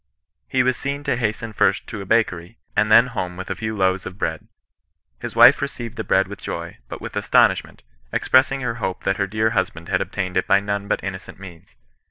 [0.49, 3.77] He was seen to hasten first to a bakery, and then home with a few
[3.77, 4.47] loaves of bread.
[5.19, 9.27] His wife received the bread with joy, but with astonishment, expressing her hope that her
[9.27, 11.75] dear husband had obtained it by none but innocent means.